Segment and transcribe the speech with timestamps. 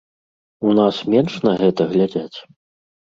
[0.69, 2.37] У нас менш на гэта глядзяць?